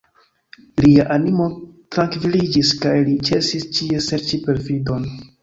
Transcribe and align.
Lia 0.85 1.03
animo 1.15 1.45
trankviliĝis, 1.97 2.73
kaj 2.87 2.95
li 3.11 3.15
ĉesis 3.29 3.69
ĉie 3.79 4.03
serĉi 4.09 4.43
perfidon. 4.51 5.09